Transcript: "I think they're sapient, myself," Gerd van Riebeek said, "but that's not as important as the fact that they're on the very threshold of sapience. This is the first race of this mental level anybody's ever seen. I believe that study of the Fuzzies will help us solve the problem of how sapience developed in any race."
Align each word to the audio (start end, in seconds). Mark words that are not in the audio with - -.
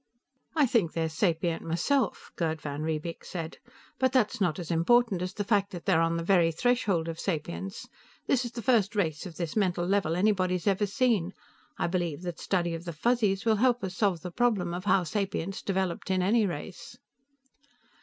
"I 0.55 0.65
think 0.65 0.93
they're 0.93 1.07
sapient, 1.09 1.61
myself," 1.61 2.31
Gerd 2.35 2.59
van 2.59 2.81
Riebeek 2.81 3.23
said, 3.23 3.59
"but 3.99 4.11
that's 4.11 4.41
not 4.41 4.57
as 4.57 4.71
important 4.71 5.21
as 5.21 5.31
the 5.33 5.43
fact 5.43 5.69
that 5.73 5.85
they're 5.85 6.01
on 6.01 6.17
the 6.17 6.23
very 6.23 6.51
threshold 6.51 7.07
of 7.07 7.19
sapience. 7.19 7.87
This 8.25 8.43
is 8.43 8.53
the 8.53 8.63
first 8.63 8.95
race 8.95 9.27
of 9.27 9.37
this 9.37 9.55
mental 9.55 9.85
level 9.85 10.15
anybody's 10.15 10.65
ever 10.65 10.87
seen. 10.87 11.35
I 11.77 11.85
believe 11.85 12.23
that 12.23 12.39
study 12.39 12.73
of 12.73 12.85
the 12.85 12.93
Fuzzies 12.93 13.45
will 13.45 13.57
help 13.57 13.83
us 13.83 13.95
solve 13.95 14.21
the 14.21 14.31
problem 14.31 14.73
of 14.73 14.85
how 14.85 15.03
sapience 15.03 15.61
developed 15.61 16.09
in 16.09 16.23
any 16.23 16.47
race." 16.47 16.97